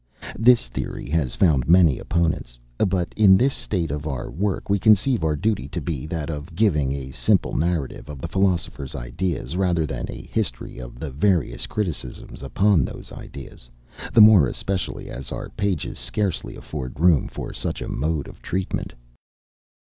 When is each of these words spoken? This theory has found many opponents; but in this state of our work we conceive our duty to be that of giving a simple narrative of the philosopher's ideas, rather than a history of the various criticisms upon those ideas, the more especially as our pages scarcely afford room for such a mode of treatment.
This 0.39 0.67
theory 0.67 1.07
has 1.11 1.35
found 1.35 1.69
many 1.69 1.99
opponents; 1.99 2.57
but 2.79 3.13
in 3.15 3.37
this 3.37 3.53
state 3.53 3.91
of 3.91 4.07
our 4.07 4.31
work 4.31 4.67
we 4.67 4.79
conceive 4.79 5.23
our 5.23 5.35
duty 5.35 5.67
to 5.67 5.79
be 5.79 6.07
that 6.07 6.27
of 6.27 6.55
giving 6.55 6.91
a 6.91 7.11
simple 7.11 7.53
narrative 7.53 8.09
of 8.09 8.19
the 8.19 8.27
philosopher's 8.27 8.95
ideas, 8.95 9.55
rather 9.55 9.85
than 9.85 10.07
a 10.09 10.23
history 10.31 10.79
of 10.79 10.99
the 10.99 11.11
various 11.11 11.67
criticisms 11.67 12.41
upon 12.41 12.83
those 12.83 13.11
ideas, 13.11 13.69
the 14.11 14.21
more 14.21 14.47
especially 14.47 15.07
as 15.11 15.31
our 15.31 15.49
pages 15.49 15.99
scarcely 15.99 16.55
afford 16.55 16.99
room 16.99 17.27
for 17.27 17.53
such 17.53 17.79
a 17.79 17.87
mode 17.87 18.27
of 18.27 18.41
treatment. 18.41 18.93